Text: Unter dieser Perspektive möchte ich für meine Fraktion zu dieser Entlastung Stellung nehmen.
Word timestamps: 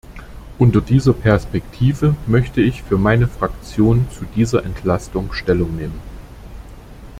Unter 0.57 0.81
dieser 0.81 1.13
Perspektive 1.13 2.15
möchte 2.25 2.59
ich 2.59 2.81
für 2.81 2.97
meine 2.97 3.27
Fraktion 3.27 4.07
zu 4.09 4.25
dieser 4.35 4.65
Entlastung 4.65 5.31
Stellung 5.31 5.75
nehmen. 5.75 6.01